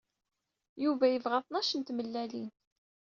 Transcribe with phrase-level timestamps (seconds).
[0.83, 2.51] Yuba yebɣa tnac n tmellalin.